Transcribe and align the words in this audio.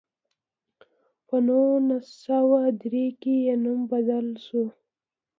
په 1.27 1.35
نولس 1.47 2.05
سوه 2.25 2.59
درې 2.81 3.05
کې 3.21 3.33
یې 3.45 3.55
نوم 3.63 3.79
بدل 3.91 4.27
شو. 4.45 4.63